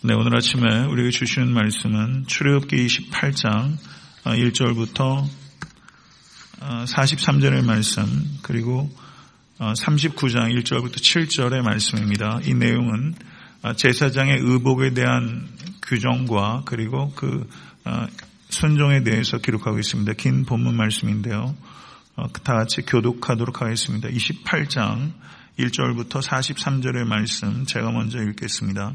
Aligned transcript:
네, 0.00 0.14
오늘 0.14 0.36
아침에 0.36 0.84
우리에게 0.84 1.10
주시는 1.10 1.48
말씀은 1.52 2.26
출애굽기 2.28 2.86
28장 2.86 3.76
1절부터 4.26 5.26
43절의 6.60 7.64
말씀 7.64 8.04
그리고 8.42 8.88
39장 9.58 10.54
1절부터 10.54 10.98
7절의 10.98 11.62
말씀입니다. 11.62 12.38
이 12.44 12.54
내용은 12.54 13.16
제사장의 13.74 14.38
의복에 14.40 14.94
대한 14.94 15.48
규정과 15.82 16.62
그리고 16.64 17.10
그 17.16 17.50
순종에 18.50 19.02
대해서 19.02 19.38
기록하고 19.38 19.80
있습니다. 19.80 20.12
긴 20.12 20.44
본문 20.44 20.76
말씀인데요. 20.76 21.56
다 22.44 22.52
같이 22.52 22.82
교독하도록 22.82 23.60
하겠습니다. 23.60 24.08
28장 24.08 25.10
1절부터 25.58 26.22
43절의 26.22 27.04
말씀 27.04 27.64
제가 27.66 27.90
먼저 27.90 28.22
읽겠습니다. 28.22 28.94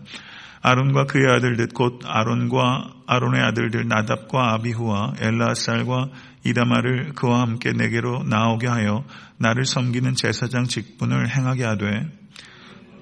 아론과 0.64 1.05
그의 1.05 1.30
아들들 1.30 1.68
곧 1.68 2.00
아론과 2.05 2.93
아론의 3.05 3.41
아들들 3.41 3.85
나답과 3.88 4.54
아비후와 4.54 5.16
엘라살과 5.20 6.08
이다마를 6.45 7.13
그와 7.16 7.41
함께 7.41 7.73
내게로 7.73 8.23
나오게 8.23 8.68
하여 8.68 9.04
나를 9.38 9.66
섬기는 9.66 10.16
제사장 10.16 10.63
직분을 10.63 11.30
행하게 11.30 11.66
하되 11.66 12.07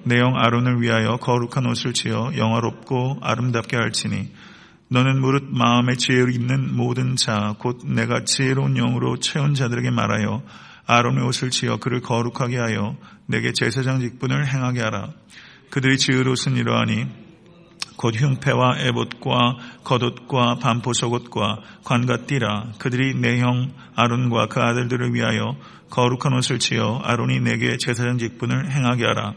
내영 0.04 0.36
아론을 0.36 0.82
위하여 0.82 1.18
거룩한 1.18 1.64
옷을 1.66 1.92
지어 1.92 2.32
영화롭고 2.36 3.18
아름답게 3.22 3.76
할지니 3.76 4.32
너는 4.88 5.20
무릇 5.20 5.44
마음의 5.48 5.96
지혜를 5.96 6.34
있는 6.34 6.74
모든 6.74 7.14
자 7.14 7.54
곧 7.60 7.86
내가 7.86 8.24
지혜로운 8.24 8.74
영으로 8.74 9.18
채운 9.18 9.54
자들에게 9.54 9.90
말하여 9.90 10.42
아론의 10.86 11.24
옷을 11.24 11.50
지어 11.50 11.76
그를 11.76 12.00
거룩하게 12.00 12.58
하여 12.58 12.96
내게 13.26 13.52
제사장 13.52 14.00
직분을 14.00 14.48
행하게 14.48 14.82
하라. 14.82 15.10
그들이 15.70 15.96
지을 15.96 16.28
옷은 16.28 16.56
이러하니 16.56 17.21
곧 17.96 18.14
흉패와 18.16 18.78
에봇과 18.80 19.56
겉옷과 19.84 20.56
반포속옷과 20.56 21.58
관가띠라 21.84 22.72
그들이 22.78 23.14
내 23.14 23.40
형 23.40 23.72
아론과 23.94 24.46
그 24.46 24.60
아들들을 24.60 25.14
위하여 25.14 25.56
거룩한 25.90 26.32
옷을 26.38 26.58
지어 26.58 27.00
아론이 27.04 27.40
내게 27.40 27.76
제사장 27.78 28.18
직분을 28.18 28.70
행하게 28.70 29.04
하라. 29.04 29.34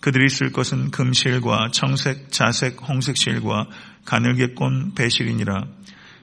그들이 0.00 0.28
쓸 0.28 0.52
것은 0.52 0.90
금실과 0.90 1.68
청색, 1.72 2.30
자색, 2.30 2.78
홍색 2.88 3.16
실과 3.16 3.66
가늘게 4.04 4.54
꼰 4.54 4.94
배실이니라. 4.94 5.64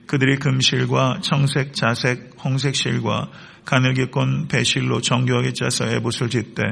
그들이 0.06 0.38
금실과 0.38 1.20
청색, 1.22 1.74
자색, 1.74 2.36
홍색 2.44 2.76
실과 2.76 3.30
가늘게 3.66 4.06
꼰 4.06 4.48
배실로 4.48 5.02
정교하게 5.02 5.54
짜서 5.54 5.86
에봇을 5.88 6.30
짓되 6.30 6.64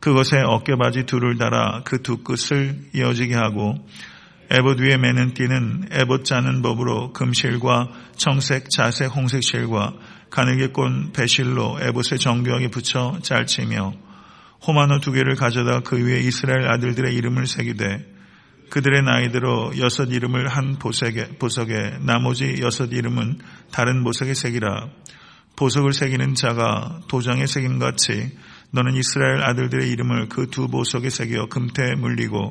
그것에 0.00 0.36
어깨바지 0.38 1.04
둘을 1.04 1.38
달아 1.38 1.82
그 1.84 2.02
두 2.02 2.18
끝을 2.18 2.78
이어지게 2.94 3.34
하고 3.34 3.74
에봇 4.50 4.78
위에 4.78 4.96
매는 4.96 5.34
띠는 5.34 5.88
에봇 5.90 6.24
짜는 6.24 6.62
법으로 6.62 7.12
금실과 7.12 7.88
청색, 8.16 8.70
자색, 8.70 9.14
홍색 9.16 9.42
실과 9.42 9.92
가늘게 10.30 10.68
꼰 10.68 11.12
배실로 11.12 11.78
에봇에 11.80 12.18
정교하게 12.18 12.68
붙여 12.68 13.18
짤치며 13.22 13.92
호마노 14.66 15.00
두 15.00 15.12
개를 15.12 15.34
가져다 15.34 15.80
그 15.80 15.96
위에 15.96 16.20
이스라엘 16.20 16.68
아들들의 16.68 17.14
이름을 17.14 17.46
새기되 17.46 18.16
그들의 18.70 19.02
나이대로 19.02 19.78
여섯 19.78 20.06
이름을 20.06 20.48
한 20.48 20.76
보석에, 20.78 21.38
보석에 21.38 21.98
나머지 22.00 22.56
여섯 22.60 22.92
이름은 22.92 23.38
다른 23.70 24.02
보석에 24.02 24.34
새기라. 24.34 24.88
보석을 25.56 25.92
새기는 25.92 26.34
자가 26.34 27.00
도장에 27.08 27.46
새김 27.46 27.78
같이 27.78 28.36
너는 28.72 28.94
이스라엘 28.96 29.42
아들들의 29.42 29.90
이름을 29.90 30.28
그 30.28 30.46
두 30.48 30.68
보석에 30.68 31.08
새겨 31.10 31.46
금태에 31.46 31.94
물리고 31.96 32.50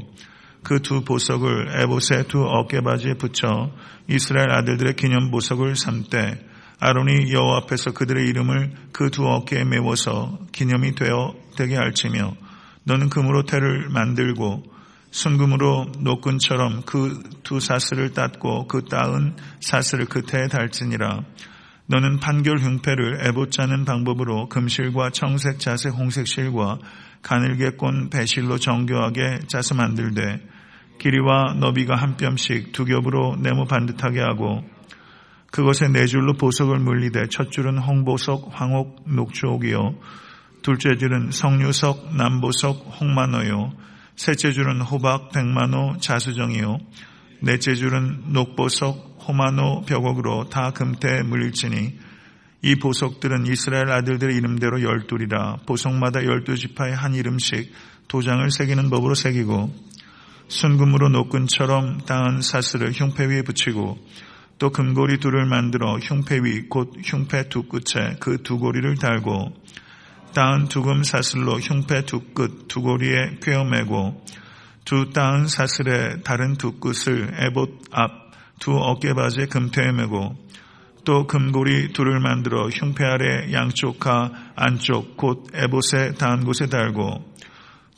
그 0.64 0.80
두 0.82 1.04
보석을 1.04 1.82
에봇의 1.82 2.28
두 2.28 2.44
어깨바지에 2.44 3.16
붙여 3.16 3.72
이스라엘 4.10 4.52
아들들의 4.52 4.96
기념 4.96 5.30
보석을 5.32 5.76
삼되 5.76 6.48
아론이 6.80 7.32
여호와 7.32 7.58
앞에서 7.64 7.92
그들의 7.92 8.28
이름을 8.30 8.74
그 8.92 9.10
두 9.12 9.26
어깨에 9.28 9.64
메워서 9.66 10.40
기념이 10.52 10.96
되어 10.96 11.36
되게 11.58 11.75
할지며 11.75 12.34
너는 12.84 13.09
금으로 13.09 13.44
태를 13.44 13.90
만들고 13.90 14.64
순금으로 15.12 15.92
노끈처럼 16.00 16.81
그 16.84 17.22
두 17.44 17.59
사슬을 17.59 18.12
땄고 18.14 18.68
그 18.68 18.86
따은 18.86 19.36
사슬을 19.62 20.06
그 20.06 20.24
태에 20.24 20.48
달지니라 20.48 21.24
너는 21.88 22.19
판결 22.19 22.57
흉패를 22.57 23.28
애봇자는 23.28 23.85
방법으로 23.85 24.50
금실과 24.50 25.12
청색, 25.12 25.59
자색, 25.59 25.94
홍색 25.94 26.28
실과 26.28 26.79
가늘게 27.22 27.72
꼰 27.78 28.09
배실로 28.09 28.57
정교하게 28.57 29.40
짜서 29.47 29.75
만들되 29.75 30.41
길이와 31.00 31.56
너비가 31.59 31.95
한 31.95 32.18
뼘씩 32.18 32.72
두 32.72 32.85
겹으로 32.85 33.35
네모 33.35 33.66
반듯하게 33.66 34.19
하고 34.22 34.63
그것에 35.51 35.88
네 35.88 36.06
줄로 36.06 36.34
보석을 36.34 36.79
물리되 36.79 37.28
첫 37.29 37.51
줄은 37.51 37.78
홍보석, 37.78 38.50
황옥, 38.51 39.06
녹주옥이요. 39.07 39.95
둘째 40.63 40.97
줄은 40.97 41.31
성류석, 41.31 42.16
남보석, 42.18 42.97
홍만호요. 43.00 43.72
셋째 44.18 44.51
줄은 44.51 44.81
호박, 44.81 45.31
백만호, 45.31 45.97
자수정이요. 46.00 46.79
넷째 47.41 47.75
줄은 47.75 48.34
녹보석, 48.34 49.15
호마노 49.28 49.81
벽옥으로 49.86 50.50
다 50.50 50.72
금태에 50.72 51.24
물릴지니 51.24 51.97
이 52.62 52.75
보석들은 52.75 53.47
이스라엘 53.47 53.90
아들들의 53.91 54.36
이름대로 54.36 54.81
열둘이라 54.81 55.58
보석마다 55.68 56.24
열두 56.25 56.56
지파의 56.58 56.96
한 56.96 57.13
이름씩 57.13 57.72
도장을 58.08 58.50
새기는 58.52 58.90
법으로 58.90 59.13
새기고 59.16 59.74
순금으로 60.47 61.09
노끈처럼 61.09 62.02
따은 62.06 62.41
사슬을 62.41 62.91
흉패 62.91 63.28
위에 63.28 63.41
붙이고 63.44 63.97
또 64.58 64.69
금고리 64.69 65.19
둘을 65.19 65.46
만들어 65.46 65.97
흉패 65.97 66.40
위 66.44 66.69
곧 66.69 66.94
흉패 67.03 67.50
두 67.50 67.63
끝에 67.63 68.16
그 68.19 68.38
두 68.44 68.57
고리를 68.57 68.96
달고 68.97 69.53
따은 70.34 70.68
두금 70.69 71.03
사슬로 71.03 71.59
흉패 71.59 72.06
두 72.06 72.34
끝 72.34 72.68
두 72.68 72.81
고리에 72.81 73.40
꿰어매고 73.42 74.24
두 74.86 75.09
따은 75.12 75.47
사슬의 75.47 76.22
다른 76.24 76.56
두 76.56 76.80
끝을 76.80 77.34
에봇 77.40 77.69
앞 77.92 78.25
두 78.60 78.72
어깨바지에 78.72 79.46
금태에 79.48 79.92
매고 79.92 80.36
또 81.04 81.28
금고리 81.28 81.94
둘을 81.94 82.20
만들어 82.20 82.68
흉패 82.68 83.04
아래 83.04 83.54
양쪽과 83.54 84.32
안쪽 84.56 85.18
곧 85.18 85.48
에봇에 85.54 86.14
닿은 86.16 86.46
곳에 86.46 86.68
달고 86.68 87.36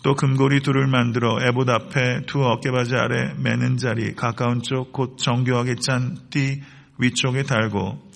또 0.03 0.13
금고리 0.13 0.61
둘을 0.61 0.87
만들어 0.87 1.37
에봇 1.41 1.69
앞에 1.69 2.25
두 2.27 2.43
어깨바지 2.43 2.95
아래 2.95 3.33
매는 3.37 3.77
자리 3.77 4.13
가까운 4.13 4.61
쪽 4.61 4.91
곧 4.91 5.17
정교하게 5.17 5.75
짠 5.75 6.17
띠 6.29 6.61
위쪽에 6.99 7.43
달고 7.43 8.07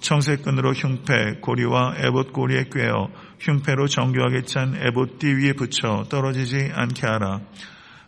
청색끈으로 0.00 0.72
흉패 0.72 1.40
고리와 1.40 1.94
에봇 1.98 2.32
고리에 2.32 2.64
꿰어 2.72 3.10
흉패로 3.40 3.86
정교하게 3.86 4.42
짠 4.42 4.74
에봇 4.76 5.18
띠 5.18 5.28
위에 5.28 5.52
붙여 5.52 6.04
떨어지지 6.08 6.70
않게 6.72 7.06
하라. 7.06 7.40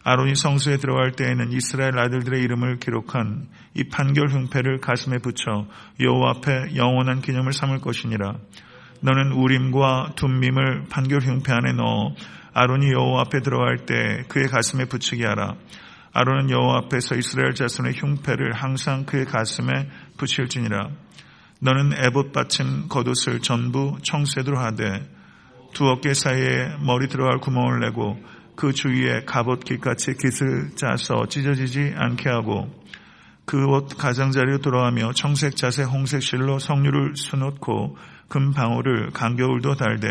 아론이 0.04 0.34
성수에 0.34 0.78
들어갈 0.78 1.12
때에는 1.12 1.52
이스라엘 1.52 1.98
아들들의 1.98 2.42
이름을 2.42 2.78
기록한 2.78 3.48
이 3.74 3.84
판결 3.84 4.28
흉패를 4.28 4.80
가슴에 4.80 5.18
붙여 5.18 5.66
여호와 6.00 6.30
앞에 6.36 6.74
영원한 6.76 7.20
기념을 7.20 7.52
삼을 7.52 7.78
것이니라. 7.78 8.34
너는 9.00 9.32
우림과 9.32 10.12
둠밈을 10.16 10.84
판결 10.90 11.20
흉패 11.20 11.52
안에 11.52 11.72
넣어 11.72 12.14
아론이 12.52 12.90
여호와 12.92 13.22
앞에 13.22 13.40
들어갈 13.40 13.78
때 13.86 14.24
그의 14.28 14.48
가슴에 14.48 14.86
붙이게 14.86 15.24
하라. 15.24 15.54
아론은 16.12 16.50
여호와 16.50 16.78
앞에서 16.84 17.14
이스라엘 17.14 17.54
자손의 17.54 17.94
흉패를 17.94 18.52
항상 18.52 19.04
그의 19.06 19.24
가슴에 19.24 19.88
붙일지니라. 20.18 20.90
너는 21.60 21.92
에봇 22.04 22.32
받침 22.32 22.88
겉옷을 22.88 23.40
전부 23.40 23.96
청새도로 24.02 24.58
하되 24.58 25.08
두 25.72 25.86
어깨 25.88 26.12
사이에 26.12 26.76
머리 26.84 27.08
들어갈 27.08 27.38
구멍을 27.38 27.80
내고 27.80 28.18
그 28.62 28.72
주위에 28.72 29.24
갑옷 29.24 29.64
길같이 29.64 30.12
깃을 30.14 30.76
짜서 30.76 31.26
찢어지지 31.26 31.94
않게 31.96 32.30
하고 32.30 32.70
그 33.44 33.58
옷 33.68 33.88
가장자리로 33.98 34.58
돌아가며 34.58 35.10
청색, 35.14 35.56
자색, 35.56 35.88
홍색 35.88 36.22
실로 36.22 36.60
성류를 36.60 37.16
수놓고 37.16 37.96
금 38.28 38.52
방울을 38.52 39.10
간겨울도 39.10 39.74
달되 39.74 40.06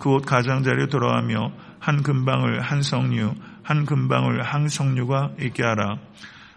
그 0.00 0.10
옷 0.10 0.26
가장자리로 0.26 0.88
돌아가며 0.88 1.52
한 1.78 2.02
금방울 2.02 2.60
한 2.60 2.82
성류 2.82 3.32
한 3.62 3.86
금방울 3.86 4.42
한 4.42 4.66
성류가 4.68 5.34
있게 5.42 5.62
하라. 5.62 6.00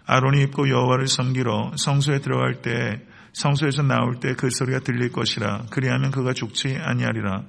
아론이 0.06 0.42
입고 0.42 0.68
여호와를 0.68 1.06
섬기러 1.06 1.74
성소에 1.76 2.18
들어갈 2.18 2.62
때 2.62 3.00
성소에서 3.32 3.82
나올 3.82 4.18
때 4.18 4.34
그 4.34 4.50
소리가 4.50 4.80
들릴 4.80 5.12
것이라 5.12 5.66
그리하면 5.70 6.10
그가 6.10 6.32
죽지 6.32 6.76
아니하리라. 6.80 7.44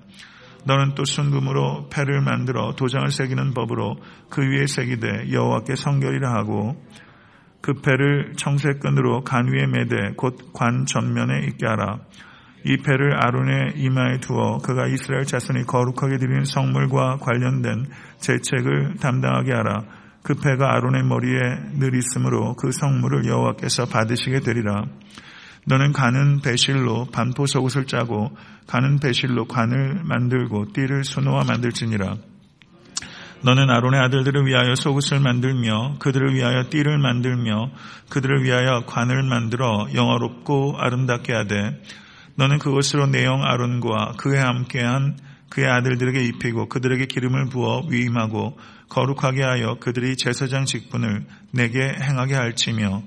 너는 0.68 0.96
또 0.96 1.06
순금으로 1.06 1.90
패를 1.90 2.22
만들어 2.22 2.74
도장을 2.76 3.10
새기는 3.10 3.54
법으로 3.54 3.96
그 4.30 4.42
위에 4.42 4.68
새기되 4.68 5.32
여호와께 5.32 5.76
성결이라 5.76 6.32
하고 6.34 6.76
그 7.62 7.74
패를 7.74 8.34
청색끈으로 8.38 9.24
간 9.24 9.48
위에 9.48 9.66
매되 9.66 10.14
곧 10.16 10.54
관 10.54 10.86
전면에 10.86 11.46
있게 11.48 11.66
하라. 11.66 12.00
이 12.66 12.78
패를 12.78 13.16
아론의 13.16 13.74
이마에 13.78 14.20
두어 14.20 14.58
그가 14.58 14.88
이스라엘 14.88 15.24
자손이 15.26 15.64
거룩하게 15.64 16.18
드리는 16.18 16.44
성물과 16.44 17.18
관련된 17.18 17.86
재책을 18.20 18.96
담당하게 19.00 19.54
하라. 19.54 19.84
그 20.24 20.36
패가 20.36 20.76
아론의 20.76 21.04
머리에 21.04 21.40
늘 21.80 21.96
있으므로 21.96 22.56
그 22.56 22.72
성물을 22.72 23.26
여호와께서 23.26 23.86
받으시게 23.86 24.42
되리라. 24.42 24.84
너는 25.70 25.92
가는 25.92 26.40
배실로 26.40 27.08
반포 27.12 27.46
속옷을 27.46 27.88
짜고 27.88 28.32
가는 28.68 29.00
배실로 29.00 29.46
관을 29.48 30.02
만들고 30.06 30.72
띠를 30.72 31.04
수놓아 31.04 31.44
만들지니라. 31.44 32.16
너는 33.42 33.70
아론의 33.70 34.00
아들들을 34.00 34.46
위하여 34.46 34.76
속옷을 34.76 35.20
만들며 35.20 35.96
그들을 36.00 36.34
위하여 36.34 36.70
띠를 36.70 36.98
만들며 37.00 37.70
그들을 38.10 38.46
위하여 38.46 38.86
관을 38.86 39.24
만들어 39.24 39.88
영화롭고 39.94 40.78
아름답게 40.78 41.34
하되 41.34 41.82
너는 42.36 42.60
그것으로 42.60 43.08
내영 43.08 43.44
아론과 43.44 44.14
그에 44.18 44.40
함께한 44.40 45.18
그의 45.50 45.68
아들들에게 45.68 46.24
입히고 46.24 46.70
그들에게 46.70 47.08
기름을 47.08 47.50
부어 47.50 47.88
위임하고 47.90 48.58
거룩하게 48.88 49.44
하여 49.44 49.76
그들이 49.82 50.16
제사장 50.16 50.64
직분을 50.64 51.26
내게 51.52 51.80
행하게 52.02 52.36
할지며 52.36 53.04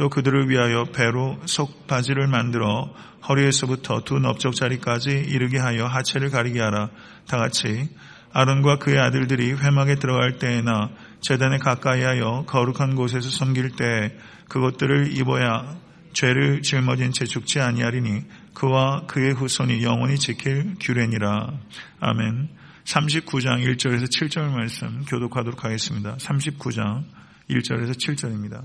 또 0.00 0.08
그들을 0.08 0.48
위하여 0.48 0.84
배로 0.84 1.38
속바지를 1.44 2.26
만들어 2.26 2.90
허리에서부터 3.28 4.00
두 4.00 4.18
넓적자리까지 4.18 5.10
이르게 5.10 5.58
하여 5.58 5.84
하체를 5.84 6.30
가리게 6.30 6.58
하라. 6.58 6.88
다 7.28 7.36
같이 7.36 7.90
아론과 8.32 8.78
그의 8.78 8.98
아들들이 8.98 9.52
회막에 9.52 9.96
들어갈 9.96 10.38
때에나 10.38 10.88
재단에 11.20 11.58
가까이 11.58 12.02
하여 12.02 12.46
거룩한 12.46 12.94
곳에서 12.94 13.28
섬길 13.28 13.72
때 13.76 14.16
그것들을 14.48 15.18
입어야 15.18 15.76
죄를 16.14 16.62
짊어진 16.62 17.12
채 17.12 17.26
죽지 17.26 17.60
아니하리니 17.60 18.22
그와 18.54 19.04
그의 19.06 19.34
후손이 19.34 19.82
영원히 19.82 20.18
지킬 20.18 20.76
규례니라. 20.80 21.52
아멘. 22.00 22.48
39장 22.84 23.62
1절에서 23.66 24.04
7절 24.04 24.50
말씀 24.50 25.04
교독하도록 25.04 25.62
하겠습니다. 25.62 26.16
39장 26.16 27.04
1절에서 27.50 27.90
7절입니다. 27.98 28.62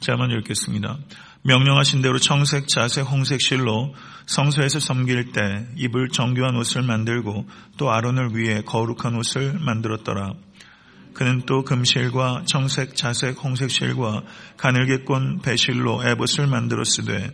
자, 0.00 0.16
먼저 0.16 0.36
읽겠습니다. 0.36 0.98
명령하신 1.42 2.02
대로 2.02 2.18
청색, 2.18 2.68
자색, 2.68 3.06
홍색 3.06 3.40
실로 3.40 3.94
성소에서 4.26 4.80
섬길 4.80 5.32
때 5.32 5.40
입을 5.76 6.08
정교한 6.08 6.56
옷을 6.56 6.82
만들고 6.82 7.46
또 7.76 7.90
아론을 7.90 8.36
위해 8.36 8.62
거룩한 8.62 9.14
옷을 9.16 9.58
만들었더라. 9.58 10.34
그는 11.14 11.42
또 11.46 11.62
금실과 11.62 12.42
청색, 12.46 12.96
자색, 12.96 13.42
홍색 13.42 13.70
실과 13.70 14.22
가늘게 14.56 15.04
꼰 15.04 15.40
배실로 15.40 16.02
에봇을 16.04 16.46
만들었으되 16.48 17.30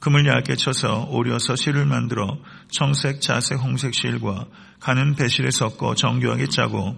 금을 0.00 0.26
얇게 0.26 0.56
쳐서 0.56 1.06
오려서 1.10 1.54
실을 1.54 1.84
만들어 1.86 2.38
청색, 2.70 3.20
자색, 3.20 3.60
홍색 3.60 3.94
실과 3.94 4.46
가는 4.80 5.14
배실에 5.14 5.50
섞어 5.50 5.94
정교하게 5.94 6.46
짜고 6.46 6.96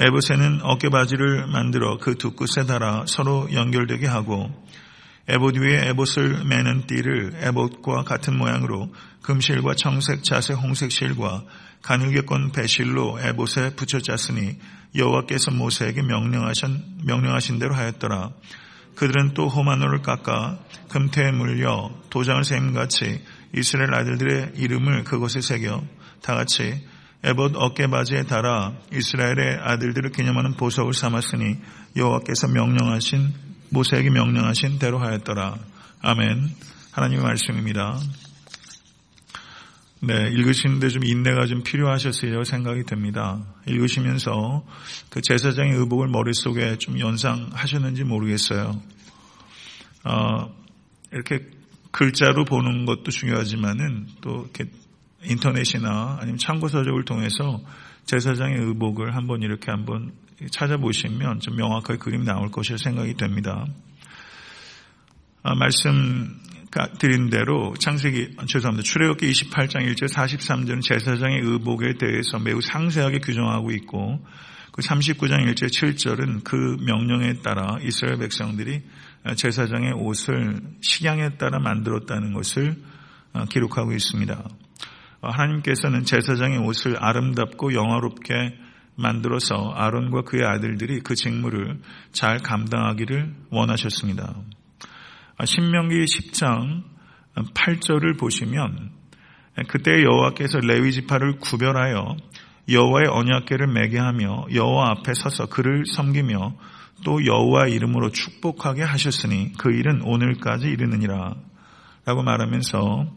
에봇에는 0.00 0.62
어깨바지를 0.62 1.46
만들어 1.48 1.98
그 1.98 2.14
두 2.14 2.32
끝에 2.32 2.66
달아 2.66 3.04
서로 3.06 3.52
연결되게 3.52 4.06
하고 4.06 4.50
에봇 5.28 5.56
위에 5.58 5.88
에봇을 5.88 6.44
매는 6.44 6.86
띠를 6.86 7.34
에봇과 7.36 8.04
같은 8.04 8.36
모양으로 8.36 8.92
금실과 9.22 9.74
청색, 9.74 10.24
자색, 10.24 10.56
홍색 10.56 10.90
실과 10.90 11.44
가늘게 11.82 12.22
꼰 12.22 12.50
배실로 12.50 13.18
에봇에 13.20 13.76
붙여 13.76 14.00
짰으니 14.00 14.58
여호와께서 14.96 15.50
모세에게 15.50 16.02
명령하신 16.02 17.02
명령하신 17.04 17.58
대로 17.58 17.74
하였더라. 17.74 18.30
그들은 18.96 19.34
또 19.34 19.48
호마노를 19.48 20.00
깎아 20.00 20.58
금태에 20.88 21.30
물려 21.30 21.90
도장을 22.08 22.42
세임같이 22.42 23.22
이스라엘 23.54 23.94
아들들의 23.94 24.52
이름을 24.56 25.04
그곳에 25.04 25.42
새겨 25.42 25.84
다 26.22 26.34
같이 26.34 26.82
에봇 27.22 27.52
어깨바지에 27.54 28.24
달아 28.24 28.74
이스라엘의 28.92 29.58
아들들을 29.60 30.10
기념하는 30.10 30.54
보석을 30.54 30.94
삼았으니 30.94 31.56
여호와께서 31.96 32.48
명령하신 32.48 33.32
모세에게 33.70 34.10
명령하신 34.10 34.78
대로 34.78 34.98
하였더라. 34.98 35.58
아멘. 36.00 36.50
하나님의 36.92 37.22
말씀입니다. 37.22 37.98
네, 40.02 40.30
읽으시는데 40.32 40.88
좀 40.88 41.04
인내가 41.04 41.44
좀 41.44 41.62
필요하셨어요 41.62 42.42
생각이 42.44 42.84
됩니다. 42.84 43.44
읽으시면서 43.66 44.64
그 45.10 45.20
제사장의 45.20 45.74
의복을 45.76 46.08
머릿속에 46.08 46.78
좀 46.78 46.98
연상하셨는지 46.98 48.04
모르겠어요. 48.04 48.80
어, 50.04 50.54
이렇게 51.12 51.46
글자로 51.90 52.46
보는 52.46 52.86
것도 52.86 53.10
중요하지만은 53.10 54.06
또 54.22 54.48
이렇게 54.54 54.70
인터넷이나 55.24 56.18
아니면 56.20 56.38
참고 56.38 56.68
서적을 56.68 57.04
통해서 57.04 57.60
제사장의 58.06 58.58
의복을 58.58 59.14
한번 59.14 59.42
이렇게 59.42 59.70
한번 59.70 60.12
찾아보시면 60.50 61.40
좀 61.40 61.56
명확하게 61.56 61.98
그림 61.98 62.24
나올 62.24 62.50
것이라 62.50 62.78
생각이 62.78 63.14
됩니다. 63.14 63.66
아, 65.42 65.54
말씀 65.54 66.40
드린 66.98 67.30
대로 67.30 67.74
창세기 67.78 68.36
죄송합니다. 68.46 68.82
출애굽기 68.84 69.28
28장 69.30 69.92
1절 69.92 70.08
43절은 70.08 70.82
제사장의 70.82 71.40
의복에 71.42 71.94
대해서 71.98 72.38
매우 72.38 72.60
상세하게 72.60 73.18
규정하고 73.18 73.72
있고 73.72 74.24
그 74.72 74.82
39장 74.82 75.52
1절 75.52 75.66
7절은 75.66 76.44
그 76.44 76.76
명령에 76.80 77.40
따라 77.42 77.78
이스라엘 77.82 78.18
백성들이 78.18 78.82
제사장의 79.34 79.94
옷을 79.94 80.60
식양에 80.80 81.36
따라 81.38 81.58
만들었다는 81.58 82.32
것을 82.32 82.76
어, 83.32 83.44
기록하고 83.44 83.92
있습니다. 83.92 84.44
어, 85.20 85.28
하나님께서는 85.28 86.04
제사장의 86.04 86.58
옷을 86.58 86.96
아름답고 86.98 87.74
영화롭게 87.74 88.34
만들어서 88.96 89.72
아론과 89.74 90.22
그의 90.22 90.44
아들들이 90.44 91.00
그 91.00 91.14
직무를 91.14 91.80
잘 92.12 92.38
감당하기를 92.38 93.34
원하셨습니다. 93.50 94.34
아, 95.36 95.44
신명기 95.44 96.04
10장 96.04 96.82
8절을 97.54 98.18
보시면 98.18 98.90
그때 99.68 100.02
여호와께서 100.02 100.58
레위 100.60 100.92
지파를 100.92 101.38
구별하여 101.38 102.16
여호와의 102.68 103.08
언약궤를 103.08 103.66
매게 103.68 103.98
하며 103.98 104.44
여호와 104.52 104.90
앞에 104.90 105.12
서서 105.14 105.46
그를 105.46 105.84
섬기며 105.86 106.56
또 107.04 107.24
여호와 107.24 107.68
이름으로 107.68 108.10
축복하게 108.10 108.82
하셨으니 108.82 109.52
그 109.58 109.72
일은 109.72 110.02
오늘까지 110.02 110.68
이르느니라 110.68 111.34
라고 112.04 112.22
말하면서 112.22 112.78
어, 112.78 113.16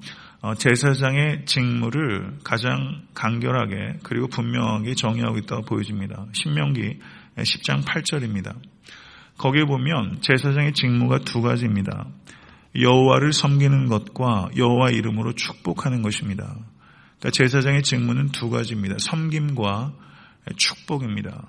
제사장의 0.57 1.45
직무를 1.45 2.37
가장 2.43 3.03
간결하게 3.13 3.99
그리고 4.03 4.27
분명하게 4.27 4.93
정의하고 4.95 5.37
있다고 5.37 5.61
보여집니다. 5.63 6.25
신명기 6.33 6.99
10장 7.37 7.85
8절입니다. 7.85 8.53
거기에 9.37 9.63
보면 9.63 10.19
제사장의 10.21 10.73
직무가 10.73 11.19
두 11.19 11.41
가지입니다. 11.41 12.07
여호와를 12.75 13.31
섬기는 13.31 13.87
것과 13.87 14.49
여호와 14.57 14.89
이름으로 14.89 15.33
축복하는 15.33 16.01
것입니다. 16.01 16.43
그러니까 17.19 17.31
제사장의 17.31 17.83
직무는 17.83 18.29
두 18.29 18.49
가지입니다. 18.49 18.95
섬김과 18.99 19.93
축복입니다. 20.57 21.47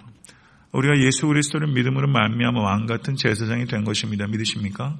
우리가 0.70 0.98
예수 1.04 1.26
그리스도를 1.26 1.68
믿음으로 1.68 2.08
말미암아 2.08 2.60
왕 2.60 2.86
같은 2.86 3.16
제사장이 3.16 3.66
된 3.66 3.82
것입니다. 3.84 4.26
믿으십니까? 4.28 4.98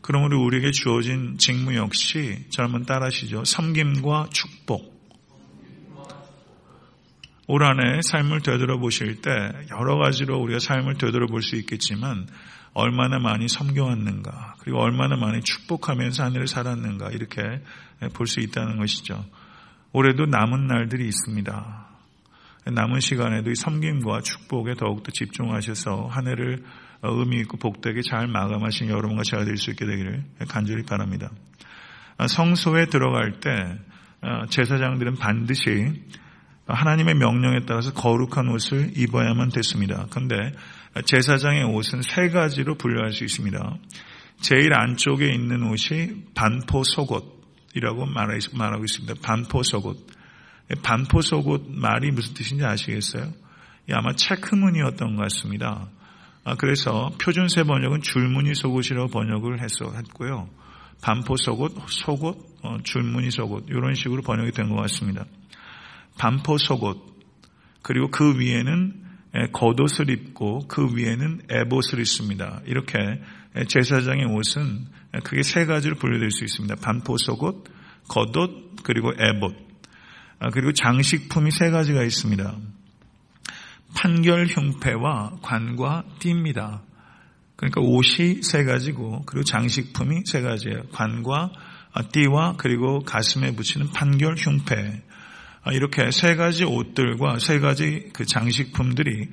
그러므로 0.00 0.42
우리에게 0.44 0.70
주어진 0.70 1.38
직무 1.38 1.74
역시 1.76 2.46
저한번 2.50 2.84
따라하시죠. 2.84 3.44
섬김과 3.44 4.28
축복. 4.32 4.98
올 7.46 7.64
한해 7.64 8.00
삶을 8.02 8.42
되돌아보실 8.42 9.22
때 9.22 9.30
여러 9.70 9.96
가지로 9.96 10.38
우리가 10.38 10.58
삶을 10.58 10.98
되돌아볼 10.98 11.42
수 11.42 11.56
있겠지만 11.56 12.26
얼마나 12.74 13.18
많이 13.18 13.48
섬겨왔는가 13.48 14.56
그리고 14.60 14.80
얼마나 14.80 15.16
많이 15.16 15.40
축복하면서 15.40 16.24
하늘을 16.24 16.46
살았는가 16.46 17.10
이렇게 17.10 17.62
볼 18.12 18.26
수 18.26 18.40
있다는 18.40 18.76
것이죠. 18.76 19.24
올해도 19.92 20.26
남은 20.26 20.66
날들이 20.66 21.06
있습니다. 21.06 21.88
남은 22.66 23.00
시간에도 23.00 23.50
이 23.50 23.54
섬김과 23.54 24.20
축복에 24.20 24.74
더욱더 24.74 25.10
집중하셔서 25.10 26.08
한 26.08 26.28
해를 26.28 26.62
의미 27.02 27.40
있고 27.40 27.56
복되게 27.56 28.00
잘 28.02 28.26
마감하신 28.26 28.88
여러분과 28.88 29.22
제가 29.22 29.44
될 29.44 29.56
수 29.56 29.70
있게 29.70 29.86
되기를 29.86 30.24
간절히 30.48 30.82
바랍니다. 30.84 31.30
성소에 32.26 32.86
들어갈 32.86 33.40
때 33.40 33.50
제사장들은 34.50 35.16
반드시 35.16 36.02
하나님의 36.66 37.14
명령에 37.14 37.60
따라서 37.66 37.92
거룩한 37.92 38.48
옷을 38.48 38.92
입어야만 38.96 39.50
됐습니다. 39.50 40.06
그런데 40.10 40.52
제사장의 41.04 41.64
옷은 41.64 42.02
세 42.02 42.28
가지로 42.28 42.76
분류할 42.76 43.12
수 43.12 43.24
있습니다. 43.24 43.76
제일 44.40 44.74
안쪽에 44.74 45.32
있는 45.32 45.62
옷이 45.62 46.24
반포 46.34 46.82
속옷이라고 46.82 48.06
말하고 48.06 48.84
있습니다. 48.84 49.14
반포 49.22 49.62
속옷. 49.62 50.06
반포 50.82 51.22
속옷 51.22 51.70
말이 51.70 52.10
무슨 52.10 52.34
뜻인지 52.34 52.64
아시겠어요? 52.64 53.32
아마 53.92 54.12
체크무늬였던 54.12 55.16
것 55.16 55.22
같습니다. 55.22 55.88
아, 56.48 56.54
그래서 56.54 57.10
표준세 57.22 57.64
번역은 57.64 58.00
줄무늬 58.00 58.54
속옷이라고 58.54 59.08
번역을 59.08 59.60
했고요. 59.60 60.48
반포 61.02 61.36
속옷, 61.36 61.74
속옷, 61.88 62.38
어, 62.62 62.78
줄무늬 62.82 63.30
속옷 63.30 63.66
이런 63.68 63.92
식으로 63.94 64.22
번역이 64.22 64.52
된 64.52 64.70
것 64.70 64.76
같습니다. 64.76 65.26
반포 66.18 66.56
속옷, 66.56 66.96
그리고 67.82 68.10
그 68.10 68.40
위에는 68.40 68.94
겉옷을 69.52 70.08
입고 70.08 70.68
그 70.68 70.88
위에는 70.96 71.42
에봇을 71.50 72.00
입습니다. 72.00 72.62
이렇게 72.64 72.98
제사장의 73.68 74.24
옷은 74.24 74.86
크게 75.24 75.42
세 75.42 75.66
가지로 75.66 75.96
분류될 75.96 76.30
수 76.30 76.44
있습니다. 76.44 76.76
반포 76.76 77.18
속옷, 77.18 77.64
겉옷, 78.08 78.82
그리고 78.84 79.12
에봇. 79.18 79.54
아, 80.38 80.48
그리고 80.48 80.72
장식품이 80.72 81.50
세 81.50 81.68
가지가 81.70 82.02
있습니다. 82.04 82.56
판결 83.94 84.46
흉패와 84.46 85.38
관과 85.42 86.04
띠입니다. 86.18 86.82
그러니까 87.56 87.80
옷이 87.80 88.42
세 88.42 88.64
가지고 88.64 89.22
그리고 89.26 89.44
장식품이 89.44 90.22
세 90.26 90.42
가지예요. 90.42 90.84
관과 90.92 91.50
띠와 92.12 92.54
그리고 92.56 93.00
가슴에 93.00 93.54
붙이는 93.56 93.90
판결 93.90 94.36
흉패. 94.36 95.02
아, 95.64 95.72
이렇게 95.72 96.10
세 96.12 96.36
가지 96.36 96.64
옷들과 96.64 97.38
세 97.40 97.58
가지 97.58 98.10
그 98.12 98.24
장식품들이 98.24 99.28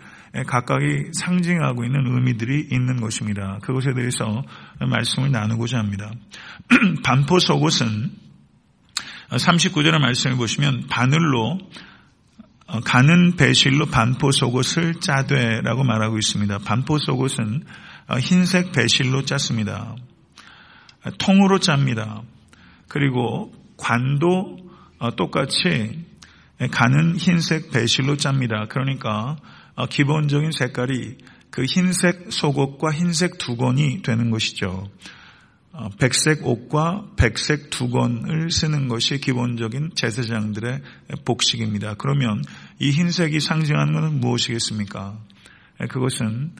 각각이 0.47 1.11
상징하고 1.13 1.85
있는 1.85 2.13
의미들이 2.13 2.67
있는 2.71 2.99
것입니다. 2.99 3.59
그것에 3.61 3.93
대해서 3.93 4.43
말씀을 4.79 5.31
나누고자 5.31 5.77
합니다. 5.77 6.11
반포 7.05 7.39
속옷은 7.39 8.11
39절의 9.29 9.99
말씀을 9.99 10.35
보시면 10.35 10.87
바늘로 10.89 11.57
어, 11.57 11.59
가는 12.83 13.35
배실로 13.35 13.85
반포 13.85 14.31
속옷을 14.31 14.95
짜되라고 14.95 15.83
말하고 15.83 16.17
있습니다. 16.17 16.59
반포 16.59 16.97
속옷은 16.97 17.63
어, 18.07 18.19
흰색 18.19 18.71
배실로 18.71 19.23
짰습니다. 19.23 19.95
통으로 21.19 21.59
짭니다. 21.59 22.21
그리고 22.87 23.53
관도 23.77 24.57
어, 24.99 25.15
똑같이 25.15 26.05
가는 26.71 27.17
흰색 27.17 27.71
배실로 27.71 28.15
짭니다. 28.15 28.67
그러니까 28.69 29.37
기본적인 29.89 30.51
색깔이 30.51 31.17
그 31.49 31.63
흰색 31.65 32.31
속옷과 32.31 32.91
흰색 32.91 33.37
두건이 33.37 34.01
되는 34.03 34.31
것이죠. 34.31 34.89
어, 35.77 35.89
백색 35.99 36.47
옷과 36.47 37.05
백색 37.17 37.69
두건을 37.69 38.49
쓰는 38.49 38.87
것이 38.87 39.19
기본적인 39.19 39.91
제사장들의 39.93 40.81
복식입니다. 41.25 41.95
그러면 41.97 42.41
이 42.79 42.91
흰색이 42.91 43.41
상징하는 43.41 43.93
것은 43.93 44.19
무엇이겠습니까? 44.21 45.19
그것은 45.89 46.51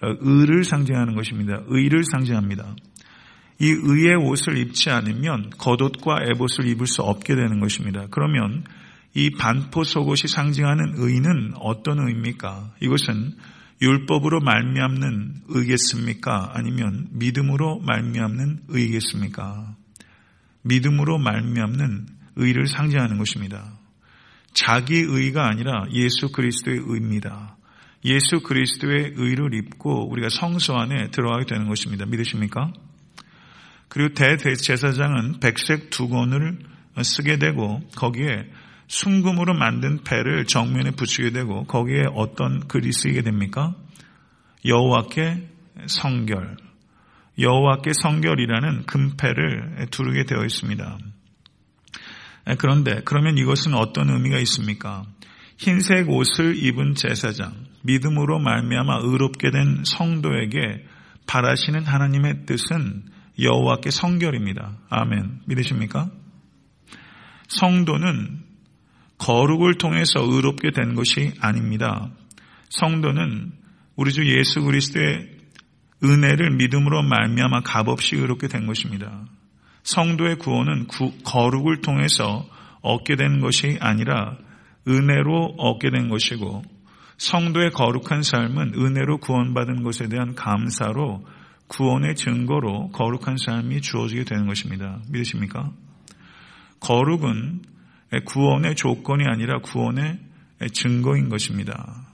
어, 0.00 0.16
의를 0.20 0.64
상징하는 0.64 1.14
것입니다. 1.14 1.62
의를 1.66 2.02
상징합니다. 2.04 2.74
이 3.58 3.66
의의 3.66 4.16
옷을 4.16 4.56
입지 4.56 4.90
않으면 4.90 5.50
겉옷과 5.58 6.24
에봇을 6.24 6.66
입을 6.68 6.86
수 6.86 7.02
없게 7.02 7.34
되는 7.34 7.60
것입니다. 7.60 8.06
그러면 8.10 8.64
이 9.14 9.30
반포 9.30 9.84
속옷이 9.84 10.28
상징하는 10.28 10.94
의는 10.96 11.52
어떤 11.60 11.98
의입니까? 11.98 12.72
이것은 12.80 13.36
율법으로 13.82 14.40
말미암는 14.40 15.42
의겠습니까? 15.48 16.52
아니면 16.54 17.08
믿음으로 17.10 17.80
말미암는 17.80 18.60
의겠습니까? 18.68 19.74
믿음으로 20.62 21.18
말미암는 21.18 22.06
의를 22.36 22.68
상징하는 22.68 23.18
것입니다. 23.18 23.72
자기 24.54 24.98
의가 24.98 25.48
아니라 25.48 25.84
예수 25.92 26.30
그리스도의 26.30 26.78
의입니다. 26.86 27.56
예수 28.04 28.40
그리스도의 28.42 29.14
의를 29.16 29.52
입고 29.52 30.08
우리가 30.10 30.28
성소 30.28 30.76
안에 30.76 31.10
들어가게 31.10 31.46
되는 31.46 31.66
것입니다. 31.68 32.06
믿으십니까? 32.06 32.72
그리고 33.88 34.14
대제사장은 34.14 35.40
백색 35.40 35.90
두건을 35.90 36.58
쓰게 37.02 37.38
되고 37.38 37.80
거기에 37.96 38.48
순금으로 38.92 39.54
만든 39.54 40.04
패를 40.04 40.44
정면에 40.44 40.90
붙이게 40.90 41.30
되고 41.30 41.64
거기에 41.64 42.02
어떤 42.14 42.68
글이 42.68 42.92
쓰이게 42.92 43.22
됩니까? 43.22 43.74
여호와께 44.66 45.48
성결. 45.86 46.58
여호와께 47.38 47.94
성결이라는 47.94 48.84
금패를 48.84 49.86
두르게 49.90 50.24
되어 50.24 50.44
있습니다. 50.44 50.98
그런데 52.58 53.00
그러면 53.06 53.38
이것은 53.38 53.72
어떤 53.72 54.10
의미가 54.10 54.36
있습니까? 54.40 55.04
흰색 55.56 56.10
옷을 56.10 56.62
입은 56.62 56.94
제사장, 56.94 57.54
믿음으로 57.84 58.40
말미암아 58.40 58.98
의롭게 59.04 59.50
된 59.52 59.84
성도에게 59.84 60.84
바라시는 61.26 61.86
하나님의 61.86 62.44
뜻은 62.44 63.04
여호와께 63.40 63.90
성결입니다. 63.90 64.76
아멘. 64.90 65.40
믿으십니까? 65.46 66.10
성도는 67.48 68.51
거룩을 69.22 69.74
통해서 69.74 70.20
의롭게 70.20 70.72
된 70.72 70.96
것이 70.96 71.32
아닙니다. 71.40 72.10
성도는 72.70 73.52
우리 73.94 74.12
주 74.12 74.26
예수 74.26 74.60
그리스도의 74.62 75.30
은혜를 76.02 76.56
믿음으로 76.56 77.02
말미암아 77.04 77.60
값없이 77.60 78.16
의롭게 78.16 78.48
된 78.48 78.66
것입니다. 78.66 79.24
성도의 79.84 80.38
구원은 80.38 80.88
구, 80.88 81.12
거룩을 81.24 81.82
통해서 81.82 82.44
얻게 82.80 83.14
된 83.14 83.38
것이 83.38 83.78
아니라 83.80 84.36
은혜로 84.88 85.54
얻게 85.56 85.90
된 85.90 86.08
것이고 86.08 86.64
성도의 87.16 87.70
거룩한 87.70 88.24
삶은 88.24 88.72
은혜로 88.74 89.18
구원받은 89.18 89.84
것에 89.84 90.08
대한 90.08 90.34
감사로 90.34 91.24
구원의 91.68 92.16
증거로 92.16 92.90
거룩한 92.90 93.36
삶이 93.36 93.82
주어지게 93.82 94.24
되는 94.24 94.48
것입니다. 94.48 94.98
믿으십니까? 95.10 95.70
거룩은 96.80 97.71
구원의 98.20 98.76
조건이 98.76 99.24
아니라 99.26 99.58
구원의 99.60 100.18
증거인 100.72 101.28
것입니다. 101.28 102.06